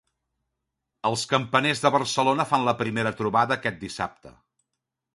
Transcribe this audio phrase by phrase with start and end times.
[1.09, 4.37] Els campaners de Barcelona fan la primera trobada aquest dissabte.